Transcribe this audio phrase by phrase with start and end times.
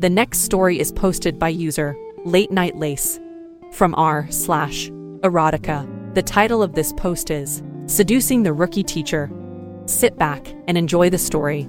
[0.00, 3.18] The next story is posted by user Late Night Lace
[3.72, 4.90] from r slash
[5.24, 6.14] erotica.
[6.14, 9.28] The title of this post is Seducing the Rookie Teacher.
[9.86, 11.68] Sit back and enjoy the story.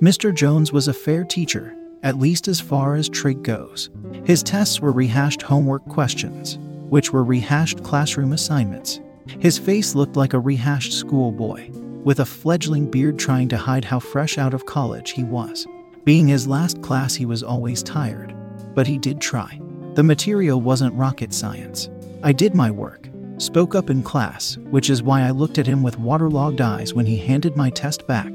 [0.00, 0.32] Mr.
[0.32, 3.90] Jones was a fair teacher, at least as far as trig goes.
[4.24, 6.58] His tests were rehashed homework questions,
[6.90, 9.00] which were rehashed classroom assignments.
[9.40, 11.70] His face looked like a rehashed schoolboy,
[12.04, 15.66] with a fledgling beard trying to hide how fresh out of college he was.
[16.04, 18.34] Being his last class, he was always tired,
[18.74, 19.60] but he did try.
[19.94, 21.90] The material wasn't rocket science.
[22.22, 25.82] I did my work, spoke up in class, which is why I looked at him
[25.82, 28.32] with waterlogged eyes when he handed my test back.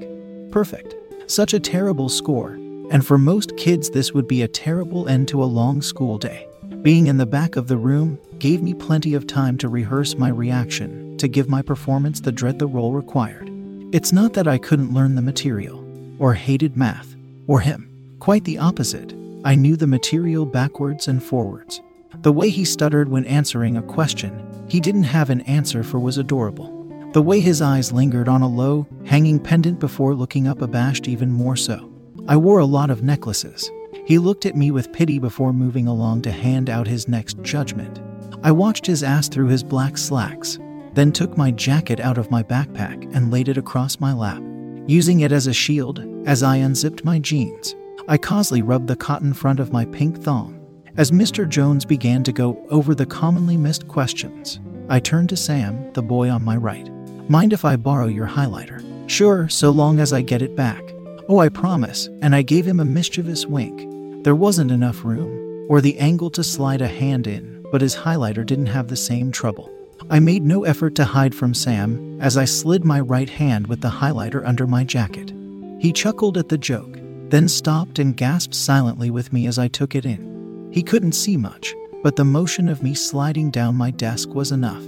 [0.51, 0.95] Perfect.
[1.27, 2.51] Such a terrible score,
[2.91, 6.47] and for most kids, this would be a terrible end to a long school day.
[6.81, 10.29] Being in the back of the room gave me plenty of time to rehearse my
[10.29, 13.49] reaction, to give my performance the dread the role required.
[13.95, 15.81] It's not that I couldn't learn the material,
[16.19, 17.15] or hated math,
[17.47, 18.17] or him.
[18.19, 19.15] Quite the opposite.
[19.45, 21.79] I knew the material backwards and forwards.
[22.21, 26.17] The way he stuttered when answering a question he didn't have an answer for was
[26.17, 26.73] adorable.
[27.13, 31.31] The way his eyes lingered on a low, hanging pendant before looking up abashed even
[31.31, 31.89] more so.
[32.27, 33.71] I wore a lot of necklaces.
[34.05, 38.01] He looked at me with pity before moving along to hand out his next judgment.
[38.43, 40.59] I watched his ass through his black slacks,
[40.95, 44.41] then took my jacket out of my backpack and laid it across my lap.
[44.87, 47.75] Using it as a shield, as I unzipped my jeans,
[48.07, 50.59] I causely rubbed the cotton front of my pink thong.
[50.97, 51.47] As Mr.
[51.47, 56.29] Jones began to go over the commonly missed questions, I turned to Sam, the boy
[56.29, 56.89] on my right.
[57.29, 58.83] Mind if I borrow your highlighter?
[59.09, 60.81] Sure, so long as I get it back.
[61.27, 64.23] Oh, I promise, and I gave him a mischievous wink.
[64.23, 68.45] There wasn't enough room, or the angle to slide a hand in, but his highlighter
[68.45, 69.71] didn't have the same trouble.
[70.09, 73.81] I made no effort to hide from Sam as I slid my right hand with
[73.81, 75.33] the highlighter under my jacket.
[75.79, 79.95] He chuckled at the joke, then stopped and gasped silently with me as I took
[79.95, 80.69] it in.
[80.71, 81.73] He couldn't see much,
[82.03, 84.83] but the motion of me sliding down my desk was enough.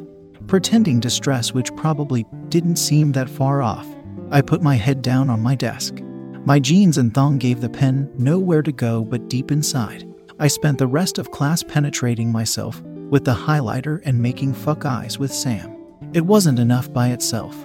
[0.46, 3.88] Pretending distress, which probably didn't seem that far off,
[4.30, 5.96] I put my head down on my desk.
[6.46, 10.08] My jeans and thong gave the pen nowhere to go but deep inside.
[10.40, 15.18] I spent the rest of class penetrating myself with the highlighter and making fuck eyes
[15.18, 15.76] with Sam.
[16.14, 17.56] It wasn't enough by itself,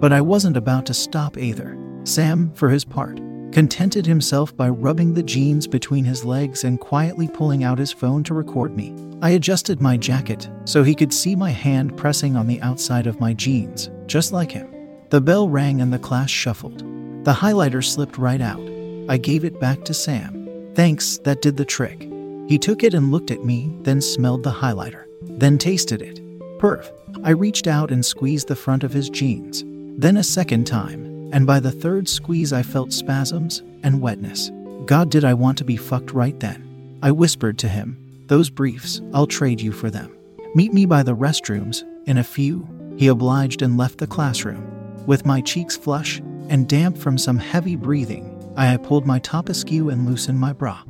[0.00, 1.76] but I wasn't about to stop either.
[2.04, 3.20] Sam, for his part,
[3.52, 8.24] contented himself by rubbing the jeans between his legs and quietly pulling out his phone
[8.24, 8.94] to record me.
[9.20, 13.20] I adjusted my jacket so he could see my hand pressing on the outside of
[13.20, 14.74] my jeans, just like him.
[15.10, 16.78] The bell rang and the class shuffled.
[17.24, 18.68] The highlighter slipped right out.
[19.08, 20.72] I gave it back to Sam.
[20.74, 22.11] Thanks, that did the trick.
[22.52, 26.20] He took it and looked at me, then smelled the highlighter, then tasted it.
[26.58, 26.92] Perf.
[27.24, 29.64] I reached out and squeezed the front of his jeans.
[29.98, 34.50] Then a second time, and by the third squeeze, I felt spasms and wetness.
[34.84, 36.98] God, did I want to be fucked right then?
[37.02, 37.96] I whispered to him,
[38.26, 40.14] Those briefs, I'll trade you for them.
[40.54, 42.68] Meet me by the restrooms, in a few.
[42.98, 45.06] He obliged and left the classroom.
[45.06, 46.18] With my cheeks flush
[46.50, 50.82] and damp from some heavy breathing, I pulled my top askew and loosened my bra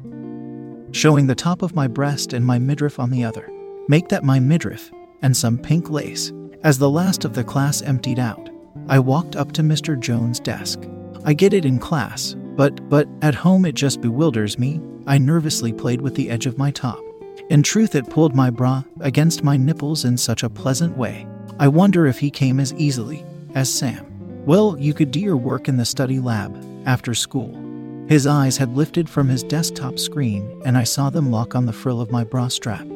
[0.92, 3.50] showing the top of my breast and my midriff on the other.
[3.88, 4.90] Make that my midriff,
[5.22, 6.32] and some pink lace.
[6.62, 8.50] As the last of the class emptied out,
[8.88, 9.98] I walked up to Mr.
[9.98, 10.80] Jones' desk.
[11.24, 14.80] I get it in class, but but at home it just bewilders me.
[15.06, 17.00] I nervously played with the edge of my top.
[17.48, 21.26] In truth, it pulled my bra against my nipples in such a pleasant way.
[21.58, 23.24] I wonder if he came as easily
[23.54, 24.06] as Sam.
[24.46, 26.56] Well, you could do your work in the study lab
[26.86, 27.61] after school.
[28.08, 31.72] His eyes had lifted from his desktop screen, and I saw them lock on the
[31.72, 32.86] frill of my bra strap,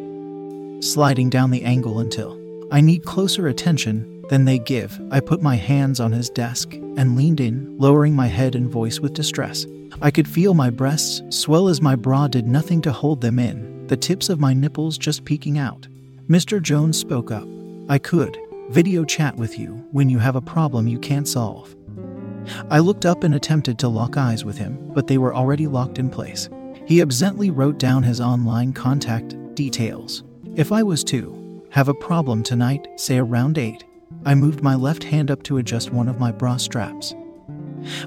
[0.81, 2.39] sliding down the angle until
[2.71, 5.01] I need closer attention than they give.
[5.11, 8.99] I put my hands on his desk and leaned in, lowering my head and voice
[8.99, 9.67] with distress.
[10.03, 13.87] I could feel my breasts swell as my bra did nothing to hold them in,
[13.87, 15.87] the tips of my nipples just peeking out.
[16.29, 16.61] Mr.
[16.61, 17.47] Jones spoke up.
[17.89, 18.37] I could
[18.71, 21.76] video chat with you when you have a problem you can't solve.
[22.71, 25.99] I looked up and attempted to lock eyes with him, but they were already locked
[25.99, 26.49] in place.
[26.87, 30.23] He absently wrote down his online contact details.
[30.55, 33.85] If I was to have a problem tonight, say around 8,
[34.25, 37.15] I moved my left hand up to adjust one of my bra straps,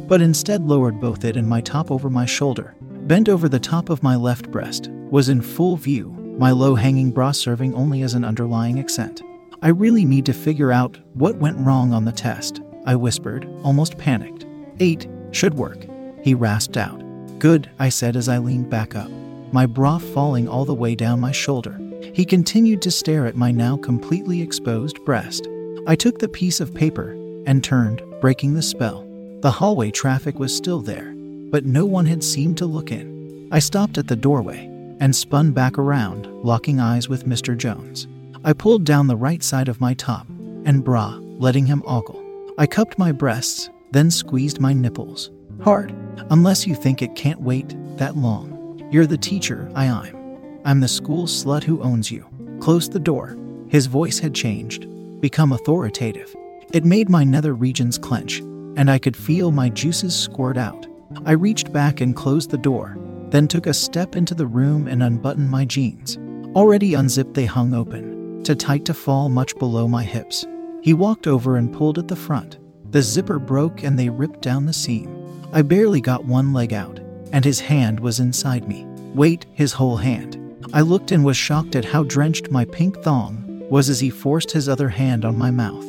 [0.02, 2.76] but instead lowered both it and my top over my shoulder.
[2.82, 6.10] Bent over the top of my left breast was in full view,
[6.40, 9.22] my low hanging bra serving only as an underlying accent.
[9.62, 13.98] I really need to figure out what went wrong on the test, I whispered, almost
[13.98, 14.46] panicked.
[14.80, 15.86] Eight should work,
[16.24, 17.02] he rasped out.
[17.40, 19.10] Good, I said as I leaned back up,
[19.52, 21.80] my bra falling all the way down my shoulder.
[22.14, 25.48] He continued to stare at my now completely exposed breast.
[25.88, 27.12] I took the piece of paper
[27.46, 29.06] and turned, breaking the spell.
[29.42, 31.14] The hallway traffic was still there,
[31.50, 33.48] but no one had seemed to look in.
[33.52, 34.66] I stopped at the doorway
[35.00, 37.58] and spun back around, locking eyes with Mr.
[37.58, 38.08] Jones.
[38.44, 40.28] I pulled down the right side of my top
[40.66, 42.19] and bra, letting him ogle.
[42.60, 45.32] I cupped my breasts, then squeezed my nipples.
[45.64, 45.96] Hard,
[46.30, 48.86] unless you think it can't wait that long.
[48.92, 50.60] You're the teacher, I am.
[50.66, 52.26] I'm the school slut who owns you.
[52.60, 53.38] Close the door.
[53.70, 54.88] His voice had changed,
[55.22, 56.36] become authoritative.
[56.74, 58.40] It made my nether regions clench,
[58.76, 60.86] and I could feel my juices squirt out.
[61.26, 62.98] I reached back and closed the door,
[63.30, 66.18] then took a step into the room and unbuttoned my jeans.
[66.58, 70.46] Already unzipped, they hung open, too tight to fall much below my hips.
[70.82, 72.58] He walked over and pulled at the front.
[72.92, 75.16] The zipper broke and they ripped down the seam.
[75.52, 77.00] I barely got one leg out,
[77.32, 78.86] and his hand was inside me.
[79.14, 80.38] Wait, his whole hand.
[80.74, 84.52] I looked and was shocked at how drenched my pink thong was as he forced
[84.52, 85.86] his other hand on my mouth,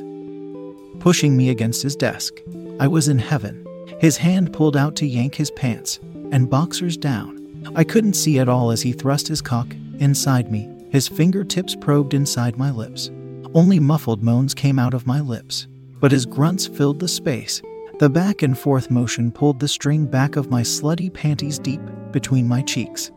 [1.00, 2.34] pushing me against his desk.
[2.78, 3.66] I was in heaven.
[4.00, 6.00] His hand pulled out to yank his pants
[6.32, 7.72] and boxers down.
[7.74, 10.68] I couldn't see at all as he thrust his cock inside me.
[10.90, 13.10] His fingertips probed inside my lips.
[13.52, 15.66] Only muffled moans came out of my lips,
[15.98, 17.60] but his grunts filled the space.
[17.98, 21.80] The back and forth motion pulled the string back of my slutty panties deep
[22.12, 23.10] between my cheeks.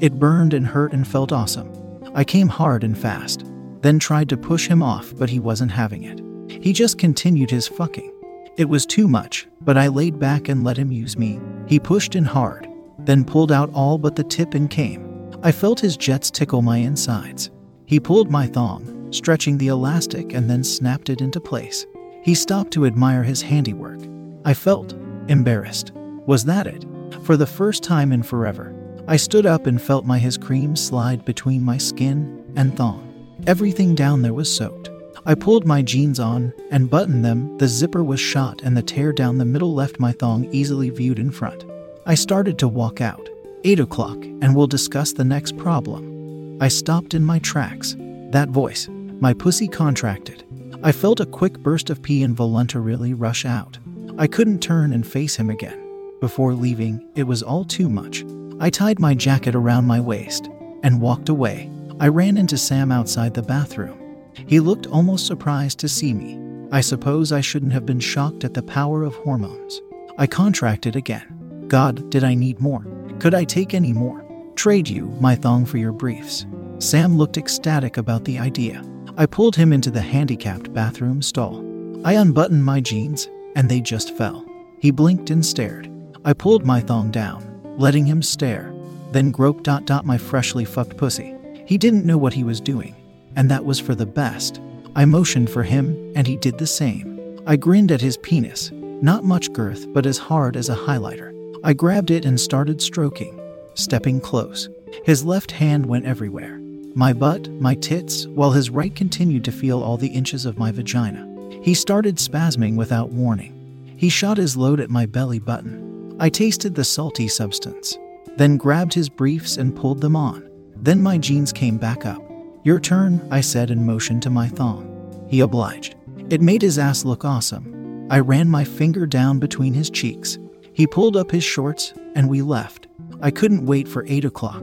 [0.00, 1.72] It burned and hurt and felt awesome.
[2.14, 3.44] I came hard and fast,
[3.82, 6.20] then tried to push him off, but he wasn't having it.
[6.62, 8.12] He just continued his fucking.
[8.56, 11.40] It was too much, but I laid back and let him use me.
[11.66, 12.68] He pushed in hard,
[13.00, 15.30] then pulled out all but the tip and came.
[15.42, 17.50] I felt his jets tickle my insides.
[17.86, 21.86] He pulled my thong, stretching the elastic, and then snapped it into place.
[22.22, 24.00] He stopped to admire his handiwork.
[24.44, 24.94] I felt
[25.28, 25.92] embarrassed.
[26.26, 26.84] Was that it?
[27.22, 28.74] For the first time in forever,
[29.06, 33.04] I stood up and felt my his cream slide between my skin and thong.
[33.46, 34.90] Everything down there was soaked.
[35.24, 37.56] I pulled my jeans on and buttoned them.
[37.58, 41.18] The zipper was shot, and the tear down the middle left my thong easily viewed
[41.18, 41.64] in front.
[42.06, 43.28] I started to walk out.
[43.64, 46.58] Eight o'clock, and we'll discuss the next problem.
[46.60, 47.96] I stopped in my tracks.
[48.30, 48.88] That voice,
[49.20, 50.44] my pussy contracted.
[50.82, 53.78] I felt a quick burst of pee involuntarily rush out.
[54.16, 55.84] I couldn't turn and face him again.
[56.20, 58.24] Before leaving, it was all too much.
[58.60, 60.48] I tied my jacket around my waist
[60.82, 61.70] and walked away.
[62.00, 63.98] I ran into Sam outside the bathroom.
[64.46, 66.38] He looked almost surprised to see me.
[66.70, 69.80] I suppose I shouldn't have been shocked at the power of hormones.
[70.16, 71.64] I contracted again.
[71.68, 72.86] God, did I need more?
[73.18, 74.24] Could I take any more?
[74.54, 76.46] Trade you my thong for your briefs.
[76.78, 78.82] Sam looked ecstatic about the idea.
[79.18, 81.64] I pulled him into the handicapped bathroom stall.
[82.04, 84.46] I unbuttoned my jeans, and they just fell.
[84.78, 85.90] He blinked and stared.
[86.24, 88.72] I pulled my thong down, letting him stare,
[89.10, 91.34] then groped dot dot my freshly fucked pussy.
[91.66, 92.94] He didn't know what he was doing,
[93.34, 94.60] and that was for the best.
[94.94, 97.40] I motioned for him, and he did the same.
[97.44, 98.70] I grinned at his penis,
[99.02, 101.34] not much girth, but as hard as a highlighter.
[101.64, 103.40] I grabbed it and started stroking,
[103.74, 104.68] stepping close.
[105.04, 106.60] His left hand went everywhere
[106.94, 110.72] my butt, my tits, while his right continued to feel all the inches of my
[110.72, 111.26] vagina.
[111.62, 113.54] He started spasming without warning.
[113.96, 116.16] He shot his load at my belly button.
[116.20, 117.96] I tasted the salty substance,
[118.36, 120.48] then grabbed his briefs and pulled them on.
[120.76, 122.22] Then my jeans came back up.
[122.64, 125.26] Your turn, I said and motioned to my thong.
[125.28, 125.96] He obliged.
[126.30, 128.06] It made his ass look awesome.
[128.10, 130.38] I ran my finger down between his cheeks.
[130.72, 132.86] He pulled up his shorts, and we left.
[133.20, 134.62] I couldn't wait for 8 o'clock.